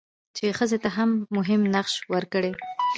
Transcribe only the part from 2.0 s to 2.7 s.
ورکړي؛